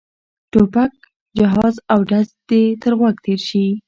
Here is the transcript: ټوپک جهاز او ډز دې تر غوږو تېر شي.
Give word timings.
ټوپک 0.51 0.91
جهاز 1.37 1.75
او 1.91 1.99
ډز 2.09 2.27
دې 2.49 2.63
تر 2.81 2.91
غوږو 2.99 3.21
تېر 3.25 3.39
شي. 3.47 3.65